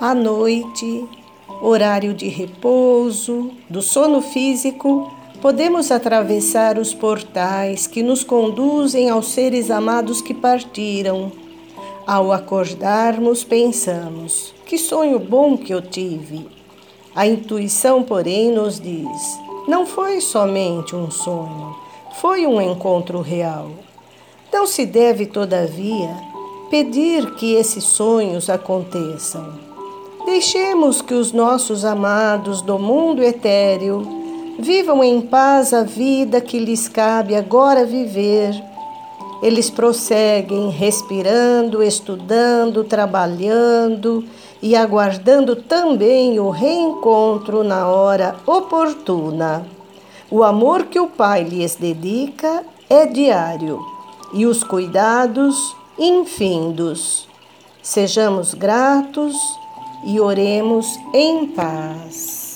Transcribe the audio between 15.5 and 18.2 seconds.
que eu tive! A intuição,